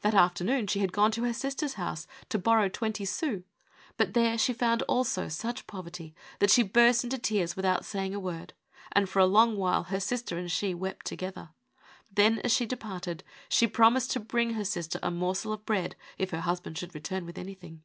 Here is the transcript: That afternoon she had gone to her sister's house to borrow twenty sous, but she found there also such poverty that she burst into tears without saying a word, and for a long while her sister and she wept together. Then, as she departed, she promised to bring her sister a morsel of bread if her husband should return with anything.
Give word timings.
That 0.00 0.12
afternoon 0.16 0.66
she 0.66 0.80
had 0.80 0.90
gone 0.90 1.12
to 1.12 1.22
her 1.22 1.32
sister's 1.32 1.74
house 1.74 2.08
to 2.30 2.36
borrow 2.40 2.66
twenty 2.68 3.04
sous, 3.04 3.44
but 3.96 4.08
she 4.40 4.52
found 4.52 4.80
there 4.80 4.86
also 4.86 5.28
such 5.28 5.68
poverty 5.68 6.16
that 6.40 6.50
she 6.50 6.64
burst 6.64 7.04
into 7.04 7.16
tears 7.16 7.54
without 7.54 7.84
saying 7.84 8.12
a 8.12 8.18
word, 8.18 8.54
and 8.90 9.08
for 9.08 9.20
a 9.20 9.24
long 9.24 9.56
while 9.56 9.84
her 9.84 10.00
sister 10.00 10.36
and 10.36 10.50
she 10.50 10.74
wept 10.74 11.06
together. 11.06 11.50
Then, 12.12 12.40
as 12.40 12.52
she 12.52 12.66
departed, 12.66 13.22
she 13.48 13.68
promised 13.68 14.10
to 14.10 14.18
bring 14.18 14.54
her 14.54 14.64
sister 14.64 14.98
a 15.00 15.12
morsel 15.12 15.52
of 15.52 15.64
bread 15.64 15.94
if 16.18 16.30
her 16.30 16.40
husband 16.40 16.76
should 16.76 16.92
return 16.92 17.24
with 17.24 17.38
anything. 17.38 17.84